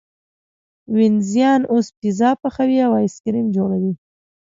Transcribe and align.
وینزیان 0.95 1.61
اوس 1.73 1.87
پیزا 1.99 2.29
پخوي 2.41 2.77
او 2.87 2.93
ایس 3.01 3.15
کریم 3.23 3.47
جوړوي. 3.55 3.93